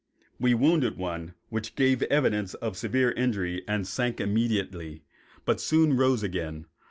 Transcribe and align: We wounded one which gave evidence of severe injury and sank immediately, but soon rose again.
We 0.39 0.55
wounded 0.55 0.97
one 0.97 1.35
which 1.49 1.75
gave 1.75 2.01
evidence 2.01 2.55
of 2.55 2.75
severe 2.75 3.11
injury 3.11 3.61
and 3.67 3.85
sank 3.85 4.19
immediately, 4.19 5.03
but 5.45 5.61
soon 5.61 5.95
rose 5.95 6.23
again. 6.23 6.65